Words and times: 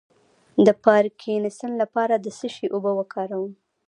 د 0.65 0.67
پارکینسن 0.83 1.71
لپاره 1.81 2.15
د 2.17 2.27
څه 2.37 2.47
شي 2.55 2.67
اوبه 2.75 2.91
وکاروم؟ 2.95 3.51